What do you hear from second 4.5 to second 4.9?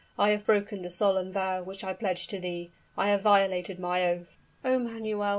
"Oh,